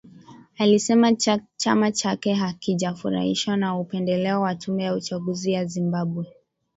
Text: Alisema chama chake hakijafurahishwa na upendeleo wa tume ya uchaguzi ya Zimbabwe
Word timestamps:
Alisema 0.57 1.11
chama 1.57 1.91
chake 1.91 2.33
hakijafurahishwa 2.33 3.57
na 3.57 3.75
upendeleo 3.77 4.41
wa 4.41 4.55
tume 4.55 4.83
ya 4.83 4.95
uchaguzi 4.95 5.51
ya 5.51 5.65
Zimbabwe 5.65 6.25